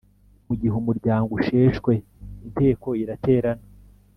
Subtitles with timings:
[0.47, 1.91] mu gihe umuryango usheshwe
[2.45, 3.65] inteko iraterana